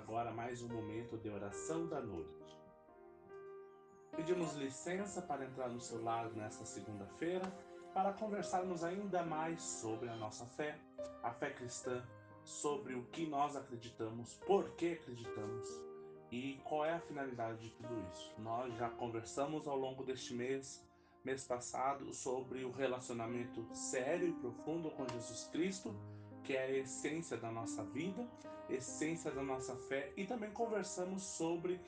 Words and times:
agora 0.00 0.30
mais 0.32 0.62
um 0.62 0.68
momento 0.68 1.18
de 1.18 1.28
oração 1.28 1.86
da 1.86 2.00
noite. 2.00 2.58
Pedimos 4.16 4.54
licença 4.54 5.20
para 5.20 5.44
entrar 5.44 5.68
no 5.68 5.80
seu 5.80 6.02
lado 6.02 6.34
nesta 6.34 6.64
segunda-feira 6.64 7.44
para 7.92 8.12
conversarmos 8.14 8.82
ainda 8.82 9.22
mais 9.22 9.62
sobre 9.62 10.08
a 10.08 10.16
nossa 10.16 10.46
fé, 10.46 10.78
a 11.22 11.30
fé 11.32 11.50
cristã, 11.50 12.02
sobre 12.42 12.94
o 12.94 13.04
que 13.06 13.26
nós 13.26 13.54
acreditamos, 13.54 14.34
por 14.46 14.70
que 14.70 14.92
acreditamos 14.94 15.68
e 16.30 16.58
qual 16.64 16.86
é 16.86 16.94
a 16.94 17.00
finalidade 17.00 17.60
de 17.60 17.70
tudo 17.70 18.00
isso. 18.10 18.32
Nós 18.38 18.74
já 18.78 18.88
conversamos 18.88 19.68
ao 19.68 19.76
longo 19.76 20.02
deste 20.02 20.32
mês, 20.32 20.82
mês 21.22 21.44
passado, 21.44 22.12
sobre 22.14 22.64
o 22.64 22.72
relacionamento 22.72 23.68
sério 23.74 24.28
e 24.28 24.32
profundo 24.32 24.90
com 24.92 25.06
Jesus 25.08 25.44
Cristo, 25.52 25.94
que 26.50 26.56
é 26.56 26.64
a 26.64 26.70
essência 26.78 27.36
da 27.36 27.48
nossa 27.48 27.84
vida, 27.84 28.26
essência 28.68 29.30
da 29.30 29.40
nossa 29.40 29.76
fé, 29.76 30.12
e 30.16 30.26
também 30.26 30.50
conversamos 30.50 31.22
sobre 31.22 31.80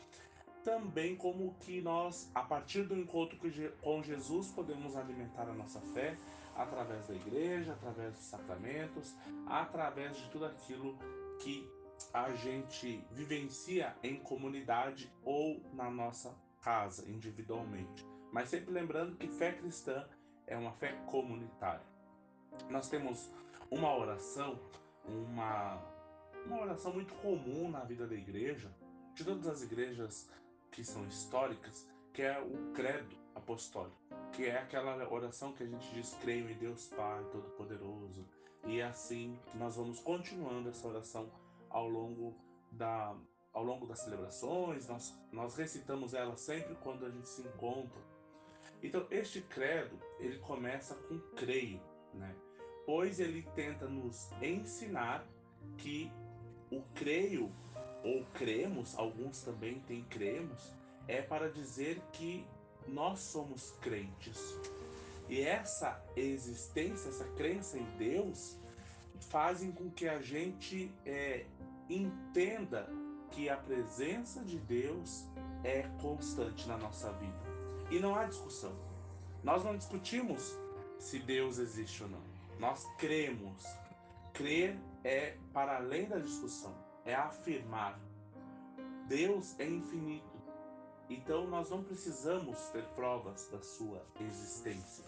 também 0.62 1.16
como 1.16 1.52
que 1.54 1.80
nós, 1.82 2.30
a 2.32 2.44
partir 2.44 2.84
do 2.84 2.96
encontro 2.96 3.36
com 3.80 4.00
Jesus, 4.04 4.52
podemos 4.52 4.94
alimentar 4.94 5.48
a 5.48 5.52
nossa 5.52 5.80
fé 5.92 6.16
através 6.54 7.08
da 7.08 7.14
igreja, 7.14 7.72
através 7.72 8.14
dos 8.14 8.22
sacramentos, 8.22 9.16
através 9.48 10.16
de 10.16 10.30
tudo 10.30 10.46
aquilo 10.46 10.96
que 11.40 11.68
a 12.14 12.30
gente 12.30 13.04
vivencia 13.10 13.96
em 14.00 14.14
comunidade 14.14 15.12
ou 15.24 15.60
na 15.72 15.90
nossa 15.90 16.32
casa, 16.60 17.04
individualmente. 17.10 18.06
Mas 18.30 18.48
sempre 18.48 18.72
lembrando 18.72 19.16
que 19.16 19.26
fé 19.26 19.50
cristã 19.50 20.06
é 20.46 20.56
uma 20.56 20.70
fé 20.70 20.92
comunitária. 21.06 21.84
Nós 22.70 22.88
temos 22.88 23.28
uma 23.72 23.96
oração, 23.96 24.60
uma, 25.06 25.82
uma 26.44 26.60
oração 26.60 26.92
muito 26.92 27.14
comum 27.14 27.70
na 27.70 27.80
vida 27.80 28.06
da 28.06 28.14
igreja, 28.14 28.70
de 29.14 29.24
todas 29.24 29.46
as 29.46 29.62
igrejas 29.62 30.28
que 30.70 30.84
são 30.84 31.06
históricas, 31.06 31.88
que 32.12 32.20
é 32.20 32.38
o 32.38 32.72
credo 32.72 33.16
apostólico, 33.34 33.96
que 34.32 34.44
é 34.44 34.58
aquela 34.58 35.10
oração 35.10 35.54
que 35.54 35.62
a 35.62 35.66
gente 35.66 35.90
diz 35.94 36.14
creio 36.20 36.50
em 36.50 36.54
Deus 36.54 36.88
Pai 36.88 37.24
Todo-Poderoso. 37.32 38.26
E 38.66 38.78
é 38.78 38.84
assim 38.84 39.38
nós 39.54 39.76
vamos 39.76 39.98
continuando 40.00 40.68
essa 40.68 40.86
oração 40.86 41.32
ao 41.70 41.88
longo 41.88 42.36
da 42.70 43.16
ao 43.52 43.62
longo 43.62 43.86
das 43.86 43.98
celebrações, 43.98 44.88
nós, 44.88 45.14
nós 45.30 45.54
recitamos 45.56 46.14
ela 46.14 46.38
sempre 46.38 46.74
quando 46.76 47.04
a 47.04 47.10
gente 47.10 47.28
se 47.28 47.42
encontra. 47.42 48.00
Então, 48.82 49.06
este 49.10 49.42
credo, 49.42 50.00
ele 50.18 50.38
começa 50.38 50.94
com 50.94 51.18
creio, 51.36 51.78
né? 52.14 52.34
Pois 52.84 53.20
ele 53.20 53.42
tenta 53.54 53.86
nos 53.86 54.30
ensinar 54.40 55.24
que 55.78 56.10
o 56.70 56.82
creio 56.94 57.52
ou 58.04 58.24
cremos, 58.34 58.98
alguns 58.98 59.42
também 59.42 59.80
têm 59.80 60.02
cremos, 60.04 60.72
é 61.06 61.22
para 61.22 61.50
dizer 61.50 62.00
que 62.12 62.44
nós 62.88 63.20
somos 63.20 63.70
crentes. 63.80 64.58
E 65.28 65.40
essa 65.40 66.02
existência, 66.16 67.08
essa 67.08 67.24
crença 67.36 67.78
em 67.78 67.86
Deus, 67.96 68.58
fazem 69.30 69.70
com 69.70 69.90
que 69.90 70.08
a 70.08 70.20
gente 70.20 70.92
é, 71.06 71.46
entenda 71.88 72.88
que 73.30 73.48
a 73.48 73.56
presença 73.56 74.42
de 74.42 74.58
Deus 74.58 75.26
é 75.64 75.82
constante 76.00 76.68
na 76.68 76.76
nossa 76.76 77.12
vida. 77.12 77.42
E 77.90 77.98
não 77.98 78.14
há 78.14 78.24
discussão. 78.24 78.74
Nós 79.42 79.64
não 79.64 79.76
discutimos 79.76 80.56
se 80.98 81.18
Deus 81.18 81.58
existe 81.58 82.02
ou 82.02 82.08
não. 82.08 82.31
Nós 82.62 82.86
cremos. 82.96 83.64
Crer 84.32 84.78
é 85.02 85.36
para 85.52 85.78
além 85.78 86.08
da 86.08 86.20
discussão 86.20 86.72
é 87.04 87.12
afirmar: 87.12 87.98
Deus 89.08 89.58
é 89.58 89.68
infinito. 89.68 90.40
Então 91.10 91.48
nós 91.48 91.70
não 91.70 91.82
precisamos 91.82 92.56
ter 92.68 92.84
provas 92.94 93.48
da 93.48 93.60
sua 93.60 94.06
existência. 94.20 95.04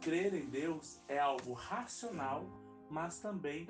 Crer 0.00 0.34
em 0.34 0.46
Deus 0.46 1.00
é 1.06 1.16
algo 1.16 1.52
racional, 1.52 2.44
mas 2.90 3.20
também 3.20 3.68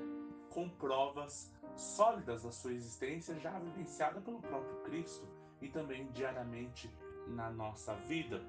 com 0.49 0.67
provas 0.71 1.53
sólidas 1.77 2.43
da 2.43 2.53
sua 2.53 2.73
existência 2.73 3.39
já 3.39 3.59
vivenciada 3.59 4.19
pelo 4.23 4.41
próprio 4.41 4.83
Cristo 4.85 5.29
e 5.61 5.69
também 5.69 6.11
diariamente 6.13 6.91
na 7.27 7.51
nossa 7.51 7.95
vida. 8.07 8.43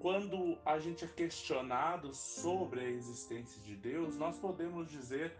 Quando 0.00 0.58
a 0.64 0.78
gente 0.78 1.04
é 1.04 1.08
questionado 1.08 2.14
sobre 2.14 2.80
a 2.80 2.88
existência 2.88 3.60
de 3.62 3.74
Deus, 3.74 4.16
nós 4.16 4.38
podemos 4.38 4.88
dizer 4.88 5.36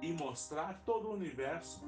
e 0.00 0.12
mostrar 0.12 0.82
todo 0.84 1.08
o 1.08 1.14
universo 1.14 1.82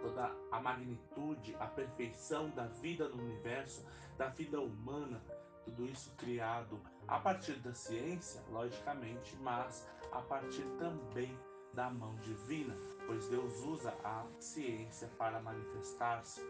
toda 0.00 0.30
a 0.50 0.60
magnitude, 0.60 1.56
a 1.58 1.66
perfeição 1.66 2.50
da 2.50 2.66
vida 2.66 3.08
no 3.08 3.22
universo, 3.22 3.84
da 4.16 4.28
vida 4.28 4.60
humana, 4.60 5.22
tudo 5.64 5.84
isso 5.86 6.12
criado 6.16 6.80
a 7.08 7.18
partir 7.18 7.54
da 7.54 7.74
ciência, 7.74 8.40
logicamente, 8.50 9.36
mas 9.40 9.86
a 10.12 10.20
partir 10.20 10.64
também 10.78 11.36
da 11.72 11.90
mão 11.90 12.14
divina, 12.16 12.76
pois 13.06 13.28
Deus 13.28 13.60
usa 13.64 13.94
a 14.04 14.24
ciência 14.38 15.08
para 15.18 15.40
manifestar-se. 15.40 16.40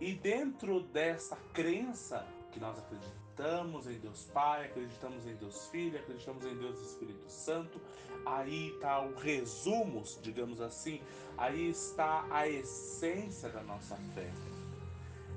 E 0.00 0.14
dentro 0.14 0.80
dessa 0.80 1.36
crença 1.52 2.26
que 2.50 2.60
nós 2.60 2.78
acreditamos 2.78 3.86
em 3.86 3.98
Deus 3.98 4.24
Pai, 4.32 4.66
acreditamos 4.66 5.26
em 5.26 5.34
Deus 5.36 5.66
Filho, 5.68 5.98
acreditamos 5.98 6.44
em 6.44 6.56
Deus 6.56 6.80
Espírito 6.80 7.28
Santo, 7.28 7.80
aí 8.26 8.70
está 8.70 9.00
o 9.00 9.14
resumo, 9.14 10.02
digamos 10.22 10.60
assim, 10.60 11.00
aí 11.36 11.68
está 11.70 12.26
a 12.30 12.48
essência 12.48 13.48
da 13.50 13.62
nossa 13.62 13.96
fé. 14.14 14.30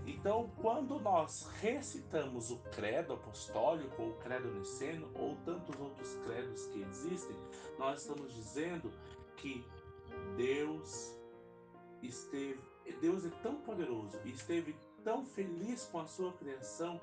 Então, 0.05 0.51
quando 0.61 0.99
nós 0.99 1.47
recitamos 1.59 2.49
o 2.49 2.57
credo 2.71 3.13
apostólico, 3.13 4.01
ou 4.01 4.09
o 4.09 4.17
credo 4.17 4.51
niceno, 4.51 5.09
ou 5.15 5.35
tantos 5.45 5.79
outros 5.79 6.15
credos 6.25 6.67
que 6.67 6.81
existem, 6.81 7.35
nós 7.77 8.01
estamos 8.01 8.33
dizendo 8.33 8.91
que 9.37 9.65
Deus 10.35 11.15
esteve, 12.01 12.59
Deus 12.99 13.25
é 13.25 13.29
tão 13.41 13.55
poderoso 13.61 14.19
e 14.25 14.31
esteve 14.31 14.75
tão 15.03 15.25
feliz 15.25 15.85
com 15.85 15.99
a 15.99 16.07
sua 16.07 16.33
criação 16.33 16.99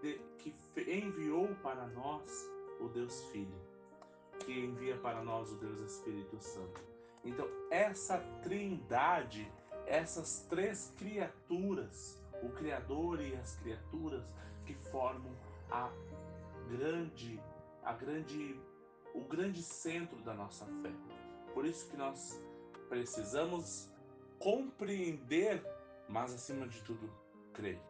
que, 0.00 0.20
que 0.38 0.54
enviou 0.90 1.48
para 1.56 1.86
nós 1.88 2.50
o 2.80 2.88
Deus 2.88 3.22
Filho, 3.26 3.60
que 4.40 4.52
envia 4.52 4.96
para 4.98 5.22
nós 5.22 5.50
o 5.52 5.56
Deus 5.56 5.78
Espírito 5.80 6.40
Santo. 6.40 6.80
Então, 7.24 7.46
essa 7.70 8.18
trindade, 8.42 9.50
essas 9.86 10.46
três 10.48 10.92
criaturas, 10.96 12.22
o 12.42 12.50
Criador 12.50 13.20
e 13.20 13.34
as 13.36 13.56
criaturas 13.56 14.24
que 14.66 14.74
formam 14.90 15.34
a 15.70 15.90
grande, 16.68 17.40
a 17.82 17.92
grande, 17.92 18.60
o 19.14 19.20
grande 19.20 19.62
centro 19.62 20.18
da 20.22 20.34
nossa 20.34 20.66
fé. 20.82 20.92
Por 21.52 21.64
isso 21.64 21.88
que 21.88 21.96
nós 21.96 22.40
precisamos 22.88 23.88
compreender, 24.38 25.64
mas 26.08 26.34
acima 26.34 26.66
de 26.68 26.82
tudo, 26.82 27.10
crer. 27.54 27.80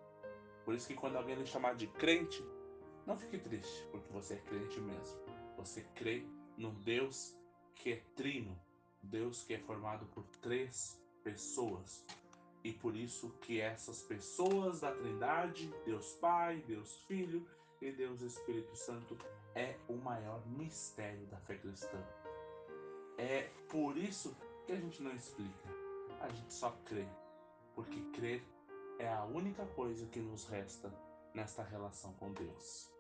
Por 0.64 0.74
isso 0.74 0.86
que 0.86 0.94
quando 0.94 1.16
alguém 1.16 1.34
lhe 1.34 1.46
chamar 1.46 1.74
de 1.74 1.86
crente, 1.86 2.44
não 3.06 3.16
fique 3.16 3.38
triste, 3.38 3.86
porque 3.90 4.10
você 4.12 4.34
é 4.34 4.38
crente 4.38 4.80
mesmo. 4.80 5.18
Você 5.56 5.82
crê 5.94 6.26
num 6.56 6.74
Deus 6.80 7.36
que 7.74 7.92
é 7.92 8.02
trino, 8.14 8.58
Deus 9.02 9.42
que 9.42 9.54
é 9.54 9.58
formado 9.58 10.06
por 10.06 10.24
três 10.40 10.98
pessoas. 11.22 12.04
E 12.62 12.72
por 12.72 12.96
isso 12.96 13.30
que 13.42 13.60
essas 13.60 14.02
pessoas 14.02 14.80
da 14.80 14.92
Trindade, 14.92 15.72
Deus 15.84 16.14
Pai, 16.14 16.64
Deus 16.66 16.96
Filho 17.06 17.46
e 17.80 17.92
Deus 17.92 18.22
Espírito 18.22 18.74
Santo, 18.74 19.18
é 19.54 19.76
o 19.86 19.96
maior 19.96 20.46
mistério 20.46 21.26
da 21.26 21.36
fé 21.40 21.56
cristã. 21.58 22.02
É 23.18 23.50
por 23.68 23.98
isso 23.98 24.34
que 24.64 24.72
a 24.72 24.76
gente 24.76 25.02
não 25.02 25.14
explica, 25.14 25.68
a 26.20 26.28
gente 26.30 26.54
só 26.54 26.70
crê, 26.86 27.06
porque 27.74 28.00
crer 28.12 28.42
é 28.98 29.08
a 29.08 29.24
única 29.24 29.64
coisa 29.66 30.06
que 30.06 30.20
nos 30.20 30.46
resta 30.46 30.92
nesta 31.34 31.62
relação 31.62 32.12
com 32.14 32.32
Deus. 32.32 32.90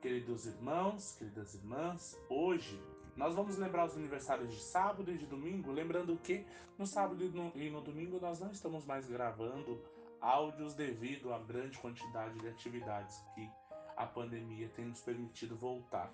Queridos 0.00 0.46
irmãos, 0.46 1.16
queridas 1.16 1.54
irmãs, 1.54 2.18
hoje 2.28 2.80
nós 3.16 3.34
vamos 3.34 3.56
lembrar 3.56 3.86
os 3.86 3.96
aniversários 3.96 4.52
de 4.52 4.60
sábado 4.60 5.10
e 5.10 5.18
de 5.18 5.26
domingo, 5.26 5.72
lembrando 5.72 6.16
que 6.18 6.46
no 6.78 6.86
sábado 6.86 7.22
e 7.54 7.70
no 7.70 7.80
domingo 7.80 8.18
nós 8.20 8.40
não 8.40 8.50
estamos 8.50 8.84
mais 8.84 9.08
gravando 9.08 9.82
áudios 10.20 10.74
devido 10.74 11.32
à 11.32 11.38
grande 11.38 11.78
quantidade 11.78 12.38
de 12.38 12.48
atividades 12.48 13.18
que 13.34 13.50
a 13.96 14.06
pandemia 14.06 14.68
tem 14.70 14.86
nos 14.86 15.00
permitido 15.00 15.56
voltar. 15.56 16.12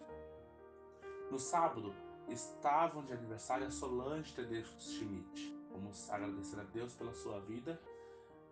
No 1.31 1.39
sábado 1.39 1.95
estavam 2.29 3.05
de 3.05 3.13
aniversário 3.13 3.67
a 3.67 3.71
Solange 3.71 4.35
Tedesco 4.35 4.81
Schmidt. 4.81 5.55
Vamos 5.71 6.11
agradecer 6.11 6.59
a 6.59 6.65
Deus 6.65 6.95
pela 6.95 7.13
sua 7.13 7.41
vida 7.41 7.81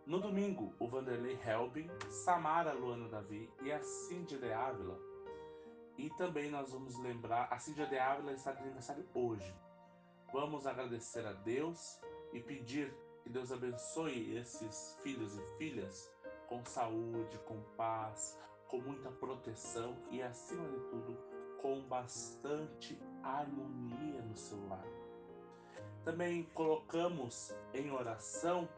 no 0.06 0.20
domingo, 0.20 0.74
o 0.78 0.86
Vanderlei 0.86 1.38
Helbing, 1.46 1.88
Samara 2.10 2.72
Luana 2.74 3.08
Davi 3.08 3.50
e 3.62 3.72
a 3.72 3.82
Cíndia 3.82 4.38
de 4.38 4.52
Ávila. 4.52 4.98
E 5.96 6.10
também 6.10 6.50
nós 6.50 6.72
vamos 6.72 6.98
lembrar, 6.98 7.48
a 7.50 7.58
Cíndia 7.58 7.86
de 7.86 7.96
Ávila 7.96 8.32
está 8.32 8.52
de 8.52 8.62
aniversário 8.62 9.06
hoje. 9.14 9.54
Vamos 10.30 10.66
agradecer 10.66 11.24
a 11.24 11.32
Deus 11.32 11.98
e 12.34 12.40
pedir 12.40 12.94
que 13.22 13.30
Deus 13.30 13.50
abençoe 13.50 14.36
esses 14.36 14.98
filhos 15.02 15.38
e 15.38 15.42
filhas 15.56 16.12
com 16.48 16.62
saúde, 16.66 17.38
com 17.46 17.58
paz, 17.76 18.38
com 18.68 18.78
muita 18.78 19.10
proteção 19.10 19.96
e, 20.10 20.22
acima 20.22 20.68
de 20.68 20.80
tudo, 20.90 21.16
com 21.62 21.80
bastante 21.82 23.00
harmonia 23.22 24.20
no 24.20 24.36
seu 24.36 24.68
lar. 24.68 24.84
Também 26.04 26.44
colocamos 26.52 27.54
em 27.72 27.90
oração 27.90 28.68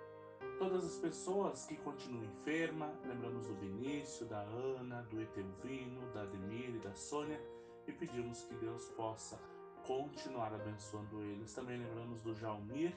todas 0.59 0.85
as 0.85 0.99
pessoas 0.99 1.67
que 1.67 1.77
continuam 1.77 2.25
enfermas, 2.25 2.91
lembramos 3.05 3.47
do 3.47 3.55
Vinícius, 3.55 4.29
da 4.29 4.41
Ana, 4.41 5.03
do 5.11 5.21
Etelvino, 5.21 6.01
da 6.13 6.23
Ademir 6.23 6.75
e 6.75 6.79
da 6.79 6.95
Sônia, 6.95 7.41
e 7.87 7.93
pedimos 7.93 8.43
que 8.43 8.55
Deus 8.57 8.89
possa 8.91 9.39
continuar 9.87 10.53
abençoando 10.53 11.23
eles. 11.23 11.55
Também 11.55 11.79
lembramos 11.79 12.21
do 12.21 12.35
Jaumir 12.35 12.97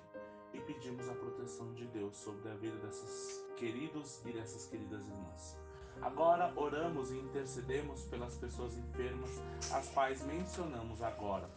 e 0.53 0.59
pedimos 0.61 1.07
a 1.07 1.13
proteção 1.13 1.73
de 1.73 1.85
Deus 1.87 2.15
sobre 2.17 2.49
a 2.49 2.55
vida 2.55 2.75
desses 2.77 3.45
queridos 3.57 4.25
e 4.25 4.31
dessas 4.31 4.65
queridas 4.65 5.05
irmãs. 5.07 5.57
Agora 6.01 6.53
oramos 6.55 7.11
e 7.11 7.17
intercedemos 7.17 8.05
pelas 8.05 8.37
pessoas 8.37 8.77
enfermas, 8.77 9.29
as 9.73 9.89
quais 9.89 10.25
mencionamos 10.25 11.01
agora. 11.01 11.49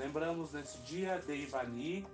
Lembramos 0.00 0.54
nesse 0.54 0.78
dia 0.78 1.18
de 1.18 1.34
Ivani, 1.42 2.06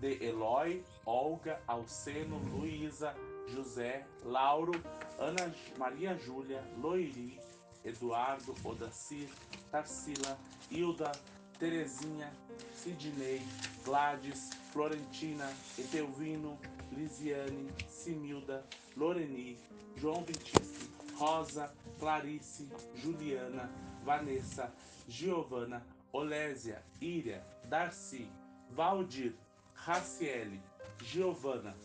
de 0.00 0.24
Eloy, 0.24 0.82
Olga, 1.04 1.60
Alceno, 1.66 2.38
Luísa, 2.38 3.14
José, 3.54 4.06
Lauro, 4.24 4.72
Ana 5.18 5.54
Maria 5.76 6.16
Júlia, 6.16 6.64
Loiri, 6.80 7.38
Eduardo, 7.84 8.54
Odacir, 8.64 9.28
Tarsila, 9.70 10.38
Hilda, 10.70 11.12
Terezinha, 11.58 12.32
Sidney, 12.72 13.42
Gladys, 13.84 14.48
Florentina, 14.72 15.46
Etelvino, 15.78 16.58
Lisiane, 16.92 17.68
Similda, 17.90 18.64
Loreni, 18.96 19.58
João 19.96 20.24
Vitício, 20.24 20.88
Rosa, 21.14 21.70
Clarice, 22.00 22.70
Juliana, 22.94 23.70
Vanessa, 24.02 24.72
Giovana, 25.06 25.84
Olésia, 26.14 26.80
Íria, 27.00 27.44
Darcy, 27.64 28.30
Valdir, 28.70 29.34
Raciele, 29.74 30.62
Giovana, 31.02 31.76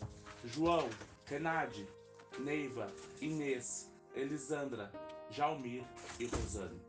João, 0.44 0.88
Renade, 1.24 1.84
Neiva, 2.38 2.86
Inês, 3.20 3.92
Elisandra, 4.14 4.92
Jalmir 5.30 5.82
e 6.20 6.26
Rosane. 6.26 6.80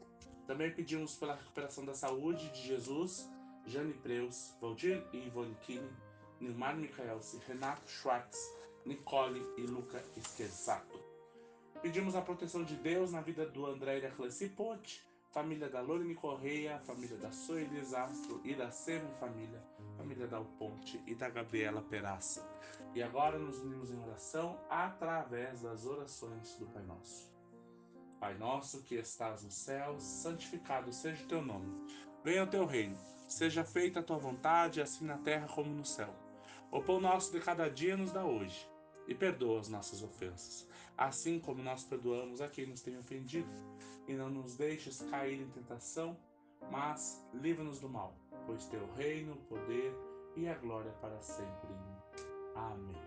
Também 0.46 0.72
pedimos 0.72 1.16
pela 1.16 1.34
recuperação 1.34 1.84
da 1.84 1.96
saúde 1.96 2.48
de 2.52 2.62
Jesus, 2.62 3.28
Jane 3.66 3.96
Preus, 3.96 4.56
Valdir 4.62 5.04
e 5.12 5.26
Ivone 5.26 5.58
Kine, 5.64 5.90
Nilmar 6.40 6.76
Michaelsi, 6.76 7.40
Renato 7.48 7.90
Schwartz, 7.90 8.38
Nicole 8.86 9.44
e 9.58 9.62
Luca 9.62 10.04
Esquerzato. 10.16 11.00
Pedimos 11.82 12.16
a 12.16 12.22
proteção 12.22 12.64
de 12.64 12.76
Deus 12.76 13.12
na 13.12 13.22
vida 13.22 13.48
do 13.48 13.66
André 13.66 13.98
e 13.98 14.02
da 14.02 14.12
Clancy 14.12 14.50
Ponte, 14.50 15.04
família 15.32 15.70
da 15.70 15.82
Lorene 15.82 16.14
Correia, 16.14 16.80
família 16.80 17.18
da 17.18 17.32
Soelis 17.32 17.72
Desastro 17.72 18.42
e 18.44 18.54
da 18.54 18.70
Semi 18.70 19.12
Família, 19.20 19.64
família 19.96 20.28
da 20.28 20.42
Ponte 20.42 21.02
e 21.08 21.16
da 21.16 21.30
Gabriela 21.30 21.82
Peraça. 21.82 22.46
E 22.94 23.02
agora 23.02 23.40
nos 23.40 23.60
unimos 23.60 23.90
em 23.90 24.00
oração 24.00 24.60
através 24.70 25.62
das 25.62 25.86
orações 25.86 26.56
do 26.56 26.66
Pai 26.68 26.84
Nosso. 26.84 27.32
Pai 28.20 28.38
nosso 28.38 28.84
que 28.84 28.96
estás 28.96 29.44
no 29.44 29.50
céu, 29.50 30.00
santificado 30.00 30.94
seja 30.94 31.24
o 31.24 31.28
teu 31.28 31.42
nome. 31.42 31.88
Venha 32.24 32.44
o 32.44 32.48
teu 32.48 32.66
reino, 32.66 32.96
seja 33.28 33.64
feita 33.64 34.00
a 34.00 34.04
tua 34.04 34.18
vontade, 34.18 34.82
assim 34.82 35.06
na 35.06 35.18
terra 35.18 35.48
como 35.48 35.74
no 35.74 35.86
céu. 35.86 36.14
O 36.70 36.82
pão 36.82 37.00
nosso 37.00 37.32
de 37.32 37.40
cada 37.40 37.68
dia 37.68 37.98
nos 37.98 38.12
dá 38.12 38.24
hoje, 38.24 38.70
e 39.08 39.16
perdoa 39.16 39.60
as 39.60 39.70
nossas 39.70 40.02
ofensas, 40.04 40.68
assim 40.98 41.40
como 41.40 41.64
nós 41.64 41.84
perdoamos 41.84 42.42
a 42.42 42.48
quem 42.48 42.68
nos 42.68 42.82
tem 42.82 42.98
ofendido, 42.98 43.50
e 44.08 44.14
não 44.14 44.30
nos 44.30 44.56
deixes 44.56 45.02
cair 45.10 45.42
em 45.42 45.50
tentação, 45.50 46.18
mas 46.72 47.26
livra-nos 47.34 47.80
do 47.80 47.90
mal, 47.90 48.14
pois 48.46 48.66
teu 48.68 48.86
reino, 48.94 49.34
o 49.34 49.38
poder 49.38 49.94
e 50.36 50.48
a 50.48 50.56
glória 50.56 50.92
para 51.02 51.20
sempre. 51.22 51.70
Amém. 52.56 53.02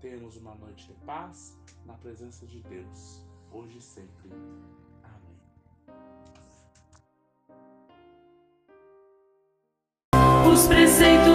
Temos 0.00 0.36
uma 0.36 0.54
noite 0.54 0.86
de 0.86 0.94
paz 1.04 1.58
na 1.84 1.94
presença 1.94 2.46
de 2.46 2.60
Deus, 2.62 3.24
hoje 3.52 3.78
e 3.78 3.82
sempre. 3.82 4.30
Amém. 5.02 5.38
Os 10.52 10.66
preceitos 10.68 11.27